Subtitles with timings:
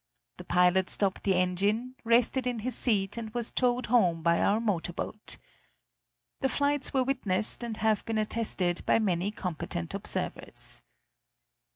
[0.37, 4.59] The pilot stopped the engine, rested in his seat, and was towed home by our
[4.59, 5.37] motor boat.
[6.39, 10.81] The flights were witnessed and have been attested by many competent observers.